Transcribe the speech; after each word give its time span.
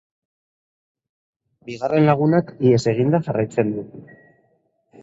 Bigarren 1.67 2.09
lagunak 2.09 2.51
ihes 2.69 2.83
eginda 2.95 3.21
jarraitzen 3.31 3.73
du. 3.79 3.87